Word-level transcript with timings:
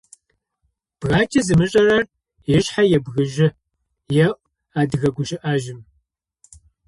«Бгакӏэ 0.99 1.39
зымышӏэрэр 1.47 2.03
ышъхьэ 2.57 2.83
ебгыжьы» 2.95 3.47
еӏо 4.27 4.31
адыгэ 4.79 5.09
гущыӏэжъым. 5.15 5.79